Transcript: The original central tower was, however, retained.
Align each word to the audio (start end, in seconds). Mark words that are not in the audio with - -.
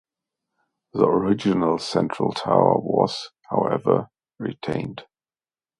The 0.93 1.07
original 1.07 1.77
central 1.77 2.31
tower 2.31 2.79
was, 2.79 3.29
however, 3.51 4.09
retained. 4.39 5.03